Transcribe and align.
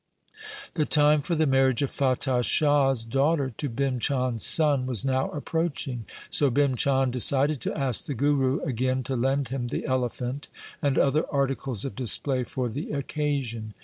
The 0.73 0.85
time 0.87 1.21
for 1.21 1.35
the 1.35 1.45
marriage 1.45 1.83
of 1.83 1.91
Fatah 1.91 2.41
Shah's 2.41 3.05
daughter 3.05 3.51
to 3.55 3.69
Bhim 3.69 3.99
Chand' 3.99 4.39
s 4.39 4.43
son 4.43 4.87
was 4.87 5.05
now 5.05 5.29
approaching, 5.29 6.07
so 6.31 6.49
Bhim 6.49 6.75
Chand 6.75 7.13
decided 7.13 7.61
to 7.61 7.77
ask 7.77 8.05
the 8.07 8.15
Guru 8.15 8.61
again 8.61 9.03
to 9.03 9.15
lend 9.15 9.49
him 9.49 9.67
the 9.67 9.85
elephant 9.85 10.47
and 10.81 10.97
other 10.97 11.25
articles 11.31 11.85
of 11.85 11.95
display 11.95 12.43
for 12.43 12.67
the 12.67 12.89
occasion. 12.93 13.75